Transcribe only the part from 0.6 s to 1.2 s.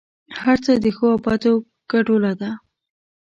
څه د ښو او